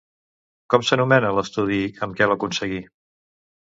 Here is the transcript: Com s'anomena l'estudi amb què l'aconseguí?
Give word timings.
Com 0.75 0.85
s'anomena 0.87 1.31
l'estudi 1.41 1.79
amb 2.09 2.19
què 2.19 2.33
l'aconseguí? 2.35 2.85